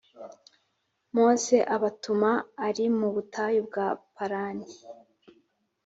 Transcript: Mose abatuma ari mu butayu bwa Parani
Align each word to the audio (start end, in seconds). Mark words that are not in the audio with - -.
Mose 1.15 1.57
abatuma 1.75 2.31
ari 2.67 2.85
mu 2.97 3.07
butayu 3.15 3.59
bwa 3.67 3.87
Parani 4.15 4.67